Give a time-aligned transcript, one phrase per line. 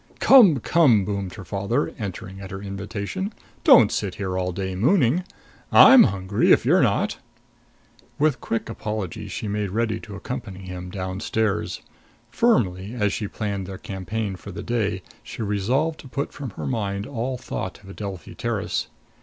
[0.19, 3.31] "Come, come!" boomed her father, entering at her invitation.
[3.63, 5.23] "Don't sit here all day mooning.
[5.71, 7.19] I'm hungry if you're not."
[8.17, 11.83] With quick apologies she made ready to accompany him down stairs.
[12.31, 16.65] Firmly, as she planned their campaign for the day, she resolved to put from her
[16.65, 18.87] mind all thought of Adelphi Terrace.